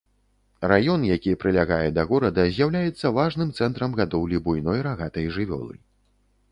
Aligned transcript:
Раён, 0.71 1.03
які 1.15 1.33
прылягае 1.43 1.89
да 1.97 2.05
горада, 2.13 2.47
з'яўляецца 2.57 3.13
важным 3.19 3.53
цэнтрам 3.61 3.91
гадоўлі 4.01 4.37
буйной 4.49 4.79
рагатай 4.91 5.33
жывёлы. 5.39 5.75